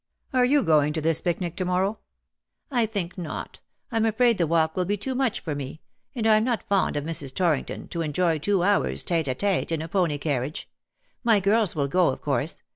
"Are 0.33 0.43
you 0.45 0.63
going 0.63 0.93
to 0.93 0.99
this 1.01 1.21
picnic 1.21 1.55
to 1.57 1.63
morrow 1.65 1.99
V" 2.71 2.75
^' 2.75 2.77
I 2.79 2.85
think 2.87 3.19
not. 3.19 3.59
Fm 3.91 4.07
afraid 4.07 4.39
the 4.39 4.47
walk 4.47 4.75
would 4.75 4.87
be 4.87 4.97
too 4.97 5.13
much 5.13 5.41
for 5.41 5.53
me— 5.53 5.79
and 6.15 6.25
I 6.25 6.37
am 6.37 6.43
not 6.43 6.67
fond 6.67 6.97
enough 6.97 7.07
of 7.07 7.15
Mrs. 7.17 7.35
Torrington 7.35 7.87
to 7.89 8.01
enjoy 8.01 8.39
two 8.39 8.57
hours^ 8.61 9.05
tete 9.05 9.27
a 9.27 9.35
tete 9.35 9.71
in 9.71 9.81
a 9.83 9.87
pony 9.87 10.17
carriage. 10.17 10.67
My 11.23 11.39
girls 11.39 11.75
will 11.75 11.87
go, 11.87 12.07
of 12.07 12.19
course. 12.19 12.63